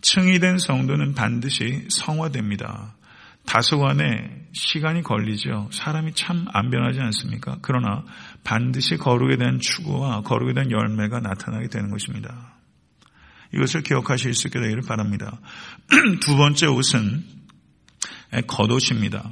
층이 0.00 0.38
된 0.38 0.58
성도는 0.58 1.14
반드시 1.14 1.86
성화됩니다. 1.88 2.94
다소간에 3.46 4.46
시간이 4.52 5.02
걸리죠. 5.02 5.68
사람이 5.72 6.12
참 6.14 6.46
안 6.52 6.70
변하지 6.70 7.00
않습니까? 7.00 7.58
그러나 7.62 8.04
반드시 8.44 8.96
거룩에 8.96 9.36
대한 9.36 9.60
추구와 9.60 10.22
거룩에 10.22 10.52
대한 10.52 10.70
열매가 10.70 11.20
나타나게 11.20 11.68
되는 11.68 11.90
것입니다. 11.90 12.54
이것을 13.54 13.82
기억하실 13.82 14.34
수 14.34 14.48
있게 14.48 14.60
되기를 14.60 14.82
바랍니다. 14.82 15.40
두 16.20 16.36
번째 16.36 16.66
옷은 16.66 17.24
겉옷입니다. 18.46 19.28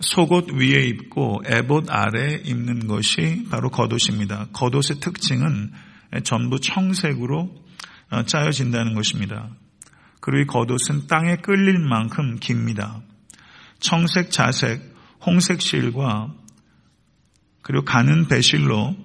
속옷 0.00 0.52
위에 0.52 0.84
입고 0.84 1.42
에봇 1.44 1.90
아래 1.90 2.40
입는 2.44 2.86
것이 2.86 3.46
바로 3.50 3.70
겉옷입니다. 3.70 4.48
겉옷의 4.52 5.00
특징은 5.00 5.72
전부 6.24 6.60
청색으로 6.60 7.54
어, 8.10 8.22
짜여진다는 8.22 8.94
것입니다. 8.94 9.50
그리고 10.20 10.42
이 10.42 10.46
겉옷은 10.46 11.06
땅에 11.08 11.36
끌릴 11.36 11.78
만큼 11.78 12.36
깁니다. 12.40 13.02
청색, 13.80 14.30
자색, 14.30 14.80
홍색 15.24 15.60
실과 15.60 16.32
그리고 17.62 17.84
가는 17.84 18.28
배실로 18.28 18.96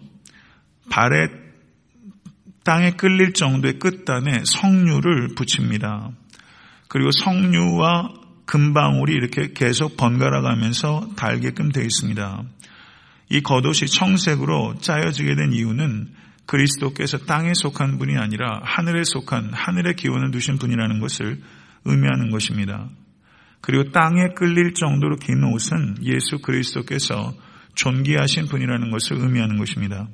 발에 0.89 1.27
땅에 2.63 2.91
끌릴 2.91 3.33
정도의 3.33 3.77
끝단에 3.79 4.43
성류를 4.45 5.35
붙입니다. 5.35 6.11
그리고 6.87 7.11
성류와 7.11 8.22
금방울이 8.45 9.13
이렇게 9.13 9.53
계속 9.53 9.97
번갈아 9.97 10.41
가면서 10.41 11.09
달게끔 11.15 11.71
되어 11.71 11.83
있습니다. 11.83 12.43
이 13.29 13.41
겉옷이 13.41 13.87
청색으로 13.87 14.75
짜여지게 14.79 15.35
된 15.35 15.53
이유는 15.53 16.09
그리스도께서 16.45 17.19
땅에 17.19 17.53
속한 17.53 17.97
분이 17.97 18.17
아니라 18.17 18.61
하늘에 18.63 19.03
속한 19.03 19.53
하늘의 19.53 19.95
기원을 19.95 20.31
두신 20.31 20.57
분이라는 20.57 20.99
것을 20.99 21.41
의미하는 21.85 22.29
것입니다. 22.31 22.89
그리고 23.61 23.91
땅에 23.91 24.33
끌릴 24.35 24.73
정도로 24.73 25.15
긴 25.17 25.43
옷은 25.43 26.03
예수 26.03 26.39
그리스도께서 26.39 27.33
존귀하신 27.75 28.47
분이라는 28.47 28.91
것을 28.91 29.17
의미하는 29.17 29.57
것입니다. 29.57 30.09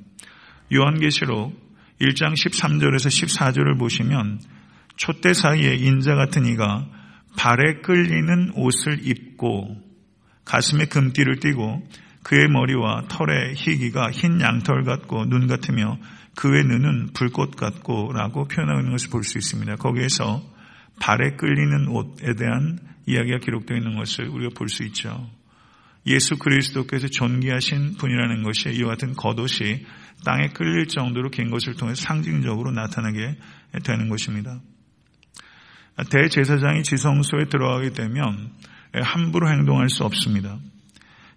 요한계시록 0.72 1.70
1장 2.00 2.34
13절에서 2.34 3.10
14절을 3.10 3.80
보시면 3.80 4.40
촛대 4.96 5.34
사이에 5.34 5.76
인자 5.76 6.16
같은 6.16 6.46
이가 6.46 6.86
발에 7.38 7.82
끌리는 7.82 8.52
옷을 8.56 9.08
입고 9.08 9.78
가슴에 10.46 10.86
금띠를 10.86 11.40
띠고 11.40 11.88
그의 12.24 12.48
머리와 12.50 13.04
털의 13.08 13.56
희기가 13.56 14.12
흰 14.12 14.42
양털 14.42 14.84
같고 14.84 15.26
눈 15.26 15.48
같으며 15.48 15.98
그의 16.36 16.64
눈은 16.64 17.14
불꽃 17.14 17.56
같고 17.56 18.12
라고 18.14 18.48
표현하고 18.48 18.80
있는 18.80 18.92
것을 18.92 19.10
볼 19.10 19.24
수 19.24 19.38
있습니다. 19.38 19.76
거기에서 19.76 20.42
발에 21.00 21.36
끌리는 21.38 21.88
옷에 21.88 22.36
대한 22.38 22.80
이야기가 23.06 23.40
기록되어 23.40 23.78
있는 23.78 23.96
것을 23.96 24.28
우리가 24.28 24.52
볼 24.56 24.70
수 24.70 24.84
있죠. 24.86 25.30
예수 26.08 26.38
그리스도께서 26.38 27.08
존귀하신 27.08 27.96
분이라는 27.98 28.44
것이 28.44 28.70
이와 28.70 28.92
같은 28.92 29.14
겉옷이 29.14 29.86
땅에 30.26 30.48
끌릴 30.48 30.88
정도로 30.88 31.30
긴 31.30 31.50
것을 31.52 31.76
통해 31.76 31.94
상징적으로 31.94 32.72
나타나게 32.72 33.38
되는 33.84 34.10
것입니다. 34.10 34.60
대제사장이 36.10 36.84
지성소에 36.84 37.46
들어가게 37.46 37.92
되면 37.92 38.52
함부로 38.94 39.50
행동할 39.50 39.90
수 39.90 40.04
없습니다. 40.04 40.58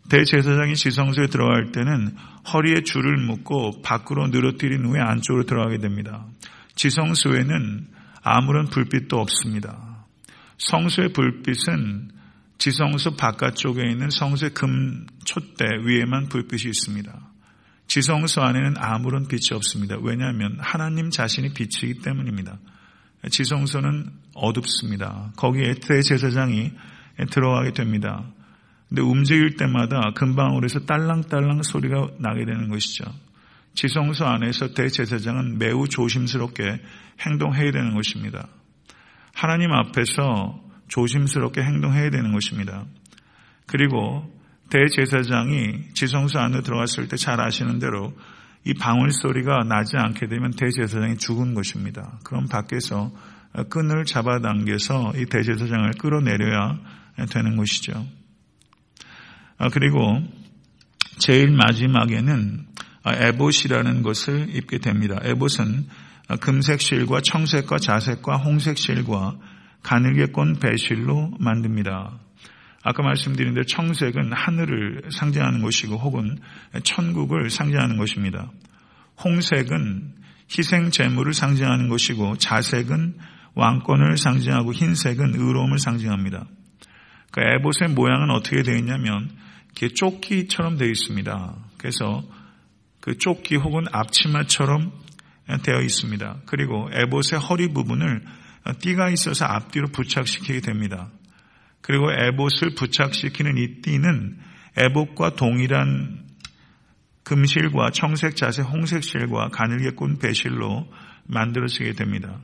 대제사장이 0.08 0.74
지성소에 0.74 1.28
들어갈 1.28 1.72
때는 1.72 2.16
허리에 2.52 2.82
줄을 2.82 3.16
묶고 3.18 3.82
밖으로 3.82 4.28
늘어뜨린 4.28 4.84
후에 4.84 5.00
안쪽으로 5.00 5.44
들어가게 5.44 5.78
됩니다. 5.78 6.26
지성소에는 6.74 7.86
아무런 8.22 8.66
불빛도 8.66 9.18
없습니다. 9.18 10.06
성소의 10.58 11.12
불빛은 11.12 12.10
지성소 12.58 13.16
바깥쪽에 13.16 13.82
있는 13.90 14.10
성소의 14.10 14.54
금 14.54 15.06
촛대 15.24 15.64
위에만 15.84 16.28
불빛이 16.28 16.68
있습니다. 16.70 17.12
지성소 17.88 18.40
안에는 18.40 18.74
아무런 18.78 19.26
빛이 19.26 19.54
없습니다. 19.54 19.96
왜냐하면 20.00 20.56
하나님 20.60 21.10
자신이 21.10 21.52
빛이기 21.52 22.00
때문입니다. 22.02 22.58
지성소는 23.28 24.21
어둡습니다. 24.34 25.32
거기에 25.36 25.74
대제사장이 25.74 26.72
들어가게 27.30 27.72
됩니다. 27.72 28.24
근데 28.88 29.02
움직일 29.02 29.56
때마다 29.56 30.12
금방울에서 30.14 30.80
딸랑딸랑 30.80 31.62
소리가 31.62 32.08
나게 32.18 32.44
되는 32.44 32.68
것이죠. 32.68 33.04
지성소 33.74 34.26
안에서 34.26 34.74
대제사장은 34.74 35.58
매우 35.58 35.88
조심스럽게 35.88 36.62
행동해야 37.20 37.70
되는 37.70 37.94
것입니다. 37.94 38.48
하나님 39.34 39.72
앞에서 39.72 40.60
조심스럽게 40.88 41.62
행동해야 41.62 42.10
되는 42.10 42.32
것입니다. 42.32 42.84
그리고 43.66 44.30
대제사장이 44.68 45.94
지성소 45.94 46.38
안으로 46.38 46.62
들어갔을 46.62 47.08
때 47.08 47.16
잘 47.16 47.40
아시는 47.40 47.78
대로 47.78 48.12
이 48.64 48.74
방울 48.74 49.10
소리가 49.10 49.64
나지 49.64 49.96
않게 49.96 50.28
되면 50.28 50.50
대제사장이 50.50 51.16
죽은 51.16 51.54
것입니다. 51.54 52.18
그럼 52.24 52.46
밖에서 52.48 53.10
끈을 53.68 54.04
잡아당겨서 54.04 55.12
이 55.16 55.26
대제사장을 55.26 55.90
끌어내려야 55.98 56.78
되는 57.30 57.56
것이죠. 57.56 58.06
아, 59.58 59.68
그리고 59.68 60.22
제일 61.18 61.50
마지막에는 61.50 62.66
에봇이라는 63.04 64.02
것을 64.02 64.54
입게 64.54 64.78
됩니다. 64.78 65.18
에봇은 65.22 65.86
금색 66.40 66.80
실과 66.80 67.20
청색과 67.20 67.78
자색과 67.78 68.36
홍색 68.38 68.78
실과 68.78 69.36
가늘게 69.82 70.26
꼰 70.26 70.54
배실로 70.54 71.32
만듭니다. 71.38 72.18
아까 72.84 73.02
말씀드린 73.02 73.54
대로 73.54 73.64
청색은 73.64 74.32
하늘을 74.32 75.02
상징하는 75.10 75.62
것이고 75.62 75.96
혹은 75.96 76.38
천국을 76.84 77.50
상징하는 77.50 77.96
것입니다. 77.96 78.50
홍색은 79.22 80.14
희생 80.50 80.90
제물을 80.90 81.32
상징하는 81.34 81.88
것이고 81.88 82.36
자색은 82.36 83.14
왕권을 83.54 84.16
상징하고 84.16 84.72
흰색은 84.72 85.34
의로움을 85.34 85.78
상징합니다. 85.78 86.46
그 87.30 87.40
에봇의 87.40 87.94
모양은 87.94 88.30
어떻게 88.30 88.62
되어 88.62 88.76
있냐면 88.76 89.30
이렇게 89.72 89.94
조끼처럼 89.94 90.76
되어 90.76 90.88
있습니다. 90.88 91.56
그래서 91.78 92.22
그 93.00 93.18
조끼 93.18 93.56
혹은 93.56 93.84
앞치마처럼 93.90 94.92
되어 95.64 95.80
있습니다. 95.80 96.42
그리고 96.46 96.88
에봇의 96.92 97.40
허리 97.40 97.68
부분을 97.68 98.22
띠가 98.78 99.10
있어서 99.10 99.44
앞뒤로 99.46 99.88
부착시키게 99.88 100.60
됩니다. 100.60 101.10
그리고 101.80 102.12
에봇을 102.12 102.74
부착시키는 102.76 103.58
이 103.58 103.80
띠는 103.82 104.38
에봇과 104.76 105.34
동일한 105.34 106.22
금실과 107.24 107.90
청색 107.90 108.36
자색 108.36 108.66
홍색 108.66 109.02
실과 109.02 109.48
가늘게 109.48 109.90
꾼 109.90 110.18
배실로 110.18 110.86
만들어지게 111.24 111.92
됩니다. 111.92 112.40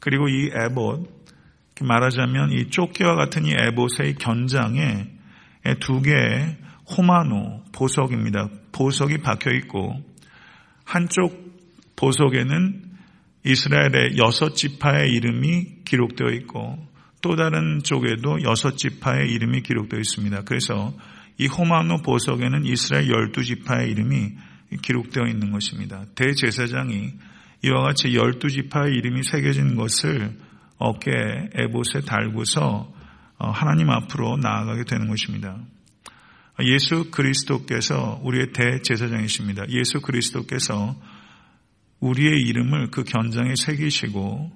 그리고 0.00 0.28
이 0.28 0.50
에봇 0.52 1.16
말하자면 1.80 2.52
이 2.52 2.70
조끼와 2.70 3.14
같은 3.14 3.44
이 3.44 3.52
에봇의 3.52 4.14
견장에 4.14 5.08
두 5.80 6.00
개의 6.00 6.56
호마노 6.96 7.64
보석입니다. 7.72 8.48
보석이 8.72 9.18
박혀 9.18 9.50
있고 9.52 9.96
한쪽 10.84 11.56
보석에는 11.96 12.82
이스라엘의 13.44 14.18
여섯 14.18 14.54
지파의 14.54 15.12
이름이 15.12 15.84
기록되어 15.84 16.28
있고 16.30 16.78
또 17.22 17.36
다른 17.36 17.82
쪽에도 17.82 18.42
여섯 18.42 18.76
지파의 18.76 19.30
이름이 19.30 19.62
기록되어 19.62 19.98
있습니다. 19.98 20.42
그래서 20.44 20.94
이 21.38 21.46
호마노 21.46 22.02
보석에는 22.02 22.64
이스라엘 22.64 23.10
열두 23.10 23.42
지파의 23.44 23.90
이름이 23.90 24.36
기록되어 24.82 25.26
있는 25.26 25.52
것입니다. 25.52 26.04
대제사장이 26.14 27.12
이와 27.62 27.82
같이 27.82 28.14
열두 28.14 28.48
지파의 28.48 28.94
이름이 28.94 29.22
새겨진 29.22 29.76
것을 29.76 30.36
어깨 30.78 31.10
에봇에 31.54 32.04
달고서 32.06 32.92
어, 33.38 33.50
하나님 33.50 33.90
앞으로 33.90 34.36
나아가게 34.38 34.84
되는 34.84 35.08
것입니다. 35.08 35.58
예수 36.62 37.10
그리스도께서 37.10 38.20
우리의 38.22 38.52
대제사장이십니다. 38.52 39.68
예수 39.68 40.00
그리스도께서 40.00 40.96
우리의 42.00 42.40
이름을 42.40 42.90
그 42.90 43.04
견장에 43.04 43.54
새기시고 43.56 44.52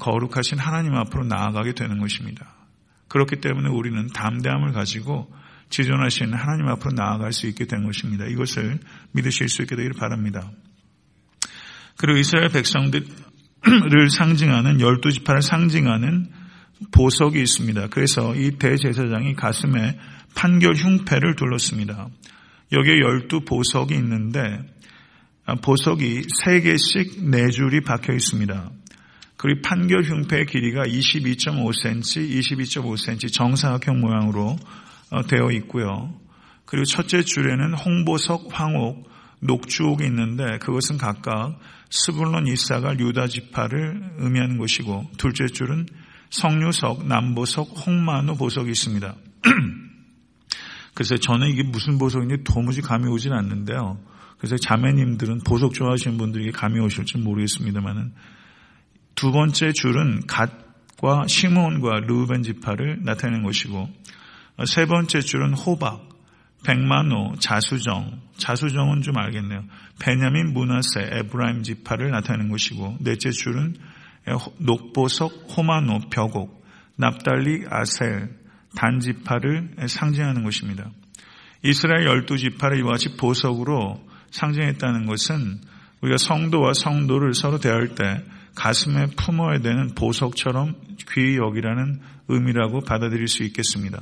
거룩하신 0.00 0.58
하나님 0.58 0.94
앞으로 0.94 1.24
나아가게 1.24 1.72
되는 1.72 1.98
것입니다. 1.98 2.54
그렇기 3.08 3.36
때문에 3.36 3.68
우리는 3.68 4.06
담대함을 4.08 4.72
가지고 4.72 5.30
지존하신 5.68 6.32
하나님 6.32 6.68
앞으로 6.68 6.92
나아갈 6.94 7.32
수 7.32 7.46
있게 7.46 7.66
된 7.66 7.84
것입니다. 7.84 8.24
이것을 8.26 8.78
믿으실 9.12 9.48
수 9.48 9.62
있게 9.62 9.76
되기를 9.76 9.94
바랍니다. 9.98 10.50
그리고 11.96 12.18
이스라엘 12.18 12.48
백성들을 12.48 13.06
상징하는 14.10 14.80
열두 14.80 15.10
지파를 15.10 15.42
상징하는 15.42 16.28
보석이 16.92 17.40
있습니다. 17.40 17.88
그래서 17.88 18.34
이 18.34 18.52
대제사장이 18.58 19.34
가슴에 19.34 19.98
판결 20.34 20.74
흉패를 20.74 21.36
둘렀습니다. 21.36 22.08
여기에 22.72 23.00
열두 23.00 23.40
보석이 23.44 23.94
있는데 23.94 24.40
보석이 25.62 26.22
세 26.44 26.60
개씩 26.60 27.30
네 27.30 27.48
줄이 27.50 27.80
박혀 27.80 28.12
있습니다. 28.12 28.70
그리고 29.36 29.60
판결 29.62 30.02
흉패의 30.02 30.46
길이가 30.46 30.84
22.5cm, 30.84 32.30
22.5cm 32.30 33.32
정사각형 33.32 34.00
모양으로 34.00 34.56
어, 35.10 35.22
되어 35.26 35.50
있고요. 35.52 36.14
그리고 36.64 36.84
첫째 36.86 37.22
줄에는 37.22 37.74
홍보석, 37.74 38.48
황옥, 38.50 39.08
녹주옥이 39.40 40.06
있는데 40.06 40.58
그것은 40.58 40.96
각각 40.96 41.58
스불론, 41.96 42.48
이사갈, 42.48 42.98
유다 42.98 43.28
지파를 43.28 44.16
의미하는 44.18 44.58
것이고 44.58 45.10
둘째 45.16 45.46
줄은 45.46 45.86
성류석, 46.28 47.06
남보석, 47.06 47.86
홍마노 47.86 48.34
보석이 48.34 48.68
있습니다. 48.68 49.14
그래서 50.94 51.16
저는 51.16 51.48
이게 51.50 51.62
무슨 51.62 51.96
보석인지 51.96 52.42
도무지 52.42 52.80
감이 52.80 53.06
오진 53.08 53.32
않는데요. 53.32 54.00
그래서 54.38 54.56
자매님들은 54.56 55.42
보석 55.46 55.72
좋아하시는 55.72 56.18
분들이 56.18 56.50
감이 56.50 56.80
오실지 56.80 57.18
모르겠습니다만은 57.18 58.12
두 59.14 59.30
번째 59.30 59.70
줄은 59.70 60.26
갓과 60.26 61.28
시몬과 61.28 62.00
루벤 62.08 62.42
지파를 62.42 63.04
나타내는 63.04 63.44
것이고 63.44 63.88
세 64.66 64.86
번째 64.86 65.20
줄은 65.20 65.54
호박, 65.54 66.08
백만호, 66.64 67.34
자수정, 67.38 68.20
자수정은 68.36 69.02
좀 69.02 69.16
알겠네요. 69.16 69.64
베냐민 70.00 70.52
문하세, 70.52 71.10
에브라임 71.12 71.62
지파를 71.62 72.10
나타내는 72.10 72.50
것이고 72.50 72.98
넷째 73.00 73.30
줄은 73.30 73.76
녹보석, 74.58 75.46
호마노, 75.56 76.08
벽옥, 76.10 76.64
납달리, 76.96 77.64
아셀, 77.70 78.30
단지파를 78.76 79.76
상징하는 79.86 80.42
것입니다. 80.42 80.90
이스라엘 81.62 82.06
열두 82.06 82.36
지파를 82.38 82.78
이와 82.80 82.92
같이 82.92 83.16
보석으로 83.16 84.02
상징했다는 84.30 85.06
것은 85.06 85.60
우리가 86.00 86.16
성도와 86.18 86.74
성도를 86.74 87.34
서로 87.34 87.58
대할 87.58 87.94
때 87.94 88.24
가슴에 88.54 89.06
품어야 89.16 89.58
되는 89.60 89.94
보석처럼 89.94 90.74
귀히 91.12 91.36
여기라는 91.36 92.00
의미라고 92.28 92.80
받아들일 92.80 93.28
수 93.28 93.42
있겠습니다. 93.44 94.00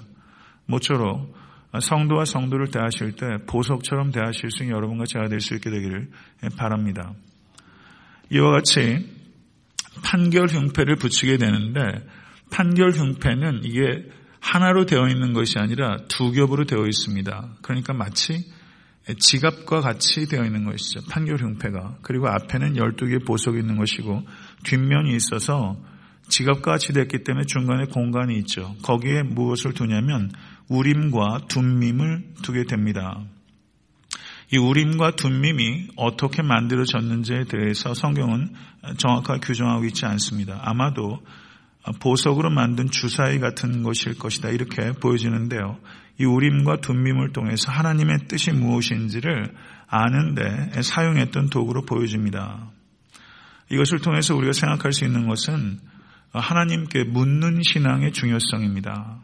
모쪼록 0.67 1.42
성도와 1.81 2.25
성도를 2.25 2.71
대하실 2.71 3.13
때 3.13 3.39
보석처럼 3.47 4.13
대하실 4.13 4.51
수 4.51 4.63
있는 4.63 4.77
여러분과 4.77 5.05
제가 5.07 5.29
될 5.29 5.41
수 5.41 5.55
있게 5.55 5.71
되기를 5.71 6.11
바랍니다. 6.57 7.15
이와 8.31 8.51
같이 8.51 9.09
판결 10.05 10.49
흉패를 10.49 10.97
붙이게 10.97 11.37
되는데 11.37 11.81
판결 12.51 12.91
흉패는 12.91 13.63
이게 13.65 14.05
하나로 14.41 14.87
되어 14.87 15.09
있는 15.09 15.33
것이 15.33 15.59
아니라 15.59 15.99
두 16.09 16.33
겹으로 16.33 16.65
되어 16.65 16.87
있습니다. 16.87 17.57
그러니까 17.63 17.93
마치 17.93 18.45
지갑과 19.19 19.81
같이 19.81 20.27
되어 20.27 20.45
있는 20.45 20.65
것이죠. 20.65 21.01
판결 21.11 21.39
흉패가. 21.39 21.99
그리고 22.03 22.29
앞에는 22.29 22.75
12개의 22.75 23.27
보석이 23.27 23.59
있는 23.59 23.77
것이고 23.77 24.23
뒷면이 24.65 25.15
있어서 25.17 25.77
지갑과 26.33 26.73
같이 26.73 26.95
됐기 26.95 27.25
때문에 27.25 27.45
중간에 27.45 27.85
공간이 27.85 28.39
있죠. 28.39 28.75
거기에 28.83 29.23
무엇을 29.23 29.75
두냐면 29.75 30.33
우림과 30.69 31.43
둠밈을 31.49 32.25
두게 32.43 32.65
됩니다. 32.65 33.21
이 34.51 34.57
우림과 34.57 35.17
둠밈이 35.17 35.89
어떻게 35.97 36.41
만들어졌는지에 36.43 37.45
대해서 37.45 37.93
성경은 37.93 38.55
정확하게 38.97 39.41
규정하고 39.41 39.85
있지 39.85 40.07
않습니다. 40.07 40.59
아마도 40.63 41.21
보석으로 42.01 42.49
만든 42.49 42.91
주사위 42.91 43.39
같은 43.39 43.83
것일 43.83 44.19
것이다. 44.19 44.49
이렇게 44.49 44.93
보여지는데요. 44.93 45.79
이 46.19 46.25
우림과 46.25 46.81
둠밈을 46.81 47.33
통해서 47.35 47.71
하나님의 47.71 48.29
뜻이 48.29 48.53
무엇인지를 48.53 49.55
아는데 49.87 50.81
사용했던 50.81 51.51
도구로 51.51 51.83
보여집니다. 51.85 52.71
이것을 53.71 53.99
통해서 53.99 54.35
우리가 54.35 54.53
생각할 54.53 54.95
수 54.95 55.05
있는 55.05 55.29
것은 55.29 55.92
하나님께 56.33 57.05
묻는 57.05 57.63
신앙의 57.63 58.13
중요성입니다. 58.13 59.21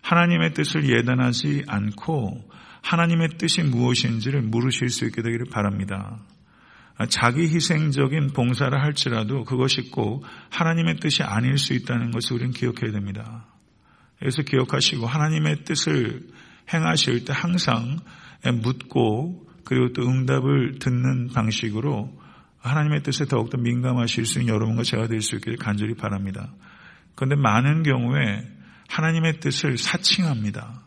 하나님의 0.00 0.54
뜻을 0.54 0.88
예단하지 0.88 1.64
않고 1.68 2.50
하나님의 2.82 3.28
뜻이 3.38 3.62
무엇인지를 3.62 4.42
물으실 4.42 4.88
수 4.88 5.04
있게 5.06 5.22
되기를 5.22 5.46
바랍니다. 5.50 6.18
자기 7.08 7.42
희생적인 7.42 8.28
봉사를 8.28 8.80
할지라도 8.80 9.44
그것이 9.44 9.90
꼭 9.90 10.24
하나님의 10.50 10.96
뜻이 10.96 11.22
아닐 11.22 11.56
수 11.56 11.72
있다는 11.74 12.10
것을 12.10 12.36
우리는 12.36 12.52
기억해야 12.52 12.92
됩니다. 12.92 13.46
그래서 14.18 14.42
기억하시고 14.42 15.06
하나님의 15.06 15.64
뜻을 15.64 16.28
행하실 16.72 17.24
때 17.24 17.32
항상 17.34 17.98
묻고 18.62 19.46
그리고 19.64 19.92
또 19.92 20.02
응답을 20.02 20.78
듣는 20.78 21.28
방식으로 21.28 22.12
하나님의 22.62 23.02
뜻에 23.02 23.26
더욱더 23.26 23.58
민감하실 23.58 24.24
수 24.24 24.40
있는 24.40 24.54
여러분과 24.54 24.82
제가 24.84 25.08
될 25.08 25.20
수 25.20 25.36
있기를 25.36 25.58
간절히 25.58 25.94
바랍니다. 25.94 26.52
그런데 27.14 27.36
많은 27.36 27.82
경우에 27.82 28.48
하나님의 28.88 29.40
뜻을 29.40 29.78
사칭합니다. 29.78 30.82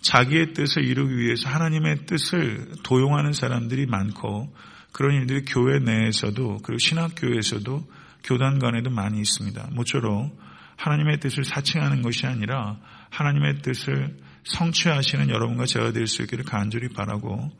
자기의 0.00 0.54
뜻을 0.54 0.84
이루기 0.84 1.16
위해서 1.16 1.48
하나님의 1.48 2.06
뜻을 2.06 2.72
도용하는 2.82 3.32
사람들이 3.32 3.86
많고 3.86 4.54
그런 4.92 5.14
일들이 5.14 5.44
교회 5.44 5.78
내에서도 5.78 6.58
그리고 6.62 6.78
신학교에서도 6.78 7.86
교단 8.24 8.58
간에도 8.58 8.90
많이 8.90 9.20
있습니다. 9.20 9.68
모쪼록 9.72 10.38
하나님의 10.76 11.20
뜻을 11.20 11.44
사칭하는 11.44 12.02
것이 12.02 12.26
아니라 12.26 12.78
하나님의 13.10 13.62
뜻을 13.62 14.16
성취하시는 14.44 15.28
여러분과 15.28 15.66
제가 15.66 15.92
될 15.92 16.06
수 16.06 16.22
있기를 16.22 16.44
간절히 16.44 16.88
바라고 16.88 17.50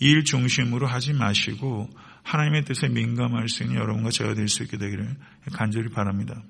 일 0.00 0.24
중심으로 0.24 0.86
하지 0.86 1.12
마시고 1.12 1.88
하나님의 2.26 2.64
뜻에 2.64 2.88
민감할 2.88 3.48
수 3.48 3.62
있는 3.62 3.76
여러분과 3.76 4.10
제가 4.10 4.34
될 4.34 4.48
수 4.48 4.64
있게 4.64 4.78
되기를 4.78 5.16
간절히 5.52 5.88
바랍니다. 5.90 6.42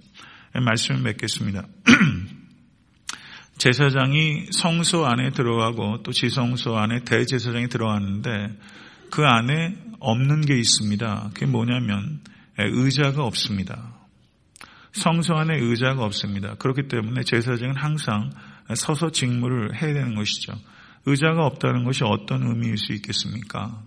말씀을 0.54 1.02
맺겠습니다. 1.02 1.66
제사장이 3.58 4.46
성소 4.52 5.06
안에 5.06 5.30
들어가고 5.30 6.02
또 6.02 6.12
지성소 6.12 6.76
안에 6.76 7.04
대제사장이 7.04 7.68
들어갔는데 7.68 8.58
그 9.10 9.24
안에 9.24 9.76
없는 10.00 10.42
게 10.42 10.56
있습니다. 10.58 11.30
그게 11.34 11.46
뭐냐면 11.46 12.20
의자가 12.58 13.24
없습니다. 13.24 13.94
성소 14.92 15.34
안에 15.34 15.58
의자가 15.58 16.04
없습니다. 16.04 16.54
그렇기 16.54 16.88
때문에 16.88 17.22
제사장은 17.22 17.76
항상 17.76 18.30
서서 18.74 19.10
직무를 19.10 19.74
해야 19.74 19.92
되는 19.92 20.14
것이죠. 20.14 20.54
의자가 21.04 21.44
없다는 21.44 21.84
것이 21.84 22.02
어떤 22.04 22.42
의미일 22.46 22.78
수 22.78 22.92
있겠습니까? 22.94 23.82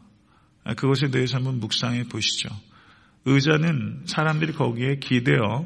그것에 0.76 1.10
대해서 1.10 1.38
한번 1.38 1.60
묵상해 1.60 2.04
보시죠. 2.04 2.50
의자는 3.26 4.04
사람들이 4.06 4.54
거기에 4.54 4.98
기대어 5.00 5.66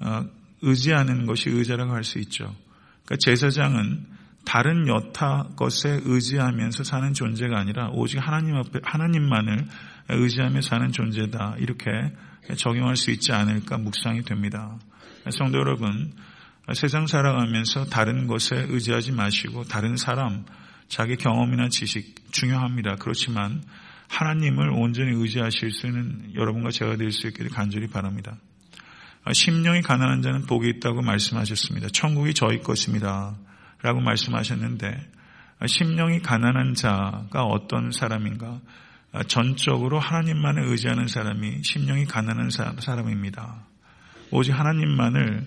어, 0.00 0.24
의지하는 0.62 1.26
것이 1.26 1.50
의자라고 1.50 1.92
할 1.92 2.04
수 2.04 2.18
있죠. 2.20 2.54
그러니까 3.04 3.16
제사장은 3.20 4.06
다른 4.44 4.86
여타 4.88 5.48
것에 5.56 6.00
의지하면서 6.04 6.84
사는 6.84 7.12
존재가 7.14 7.58
아니라 7.58 7.88
오직 7.90 8.18
하나님 8.18 8.56
앞에 8.56 8.80
하나님만을 8.82 9.66
의지하며 10.10 10.60
사는 10.60 10.92
존재다. 10.92 11.56
이렇게 11.58 11.90
적용할 12.56 12.96
수 12.96 13.10
있지 13.10 13.32
않을까 13.32 13.78
묵상이 13.78 14.22
됩니다. 14.22 14.78
성도 15.30 15.58
여러분, 15.58 16.12
세상 16.74 17.06
살아가면서 17.06 17.86
다른 17.86 18.26
것에 18.26 18.66
의지하지 18.68 19.12
마시고 19.12 19.64
다른 19.64 19.96
사람, 19.96 20.44
자기 20.88 21.16
경험이나 21.16 21.68
지식 21.68 22.30
중요합니다. 22.32 22.96
그렇지만 22.96 23.62
하나님을 24.08 24.70
온전히 24.70 25.12
의지하실 25.12 25.70
수 25.70 25.86
있는 25.86 26.34
여러분과 26.34 26.70
제가 26.70 26.96
될 26.96 27.10
수 27.10 27.26
있기를 27.28 27.50
간절히 27.50 27.88
바랍니다. 27.88 28.36
심령이 29.32 29.80
가난한 29.82 30.22
자는 30.22 30.42
복이 30.42 30.68
있다고 30.68 31.02
말씀하셨습니다. 31.02 31.88
천국이 31.88 32.34
저희 32.34 32.60
것입니다. 32.60 33.36
라고 33.82 34.00
말씀하셨는데 34.00 35.10
심령이 35.66 36.20
가난한 36.20 36.74
자가 36.74 37.44
어떤 37.44 37.90
사람인가? 37.90 38.60
전적으로 39.28 40.00
하나님만을 40.00 40.64
의지하는 40.64 41.06
사람이 41.06 41.62
심령이 41.62 42.04
가난한 42.06 42.50
사람입니다. 42.80 43.66
오직 44.30 44.52
하나님만을 44.52 45.46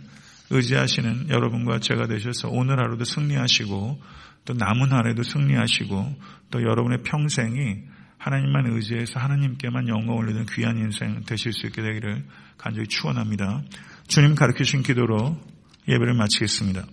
의지하시는 0.50 1.30
여러분과 1.30 1.80
제가 1.80 2.08
되셔서 2.08 2.48
오늘 2.50 2.80
하루도 2.80 3.04
승리하시고 3.04 4.02
또 4.46 4.54
남은 4.54 4.92
하루에도 4.92 5.24
승리하시고 5.24 6.16
또 6.52 6.62
여러분의 6.62 7.04
평생이 7.04 7.84
하나님만 8.18 8.66
의지해서 8.68 9.20
하나님께만 9.20 9.88
영광 9.88 10.16
올리는 10.16 10.46
귀한 10.48 10.78
인생 10.78 11.24
되실 11.24 11.54
수 11.54 11.68
있게 11.68 11.82
되기를 11.82 12.26
간절히 12.58 12.88
축원합니다. 12.88 13.62
주님 14.08 14.36
가르치신 14.36 14.82
기도로 14.84 15.38
예배를 15.88 16.16
마치겠습니다. 16.16 16.88